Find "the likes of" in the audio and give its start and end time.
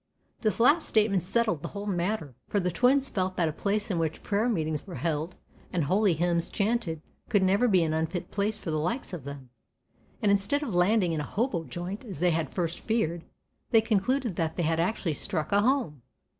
8.71-9.25